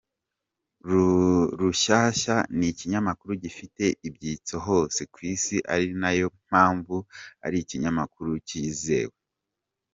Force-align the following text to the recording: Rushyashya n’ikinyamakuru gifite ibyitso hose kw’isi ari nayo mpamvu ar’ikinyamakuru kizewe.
Rushyashya 1.59 2.35
n’ikinyamakuru 2.57 3.31
gifite 3.43 3.83
ibyitso 4.07 4.55
hose 4.67 4.99
kw’isi 5.13 5.57
ari 5.73 5.87
nayo 6.01 6.27
mpamvu 6.47 6.97
ar’ikinyamakuru 7.45 8.31
kizewe. 8.47 9.15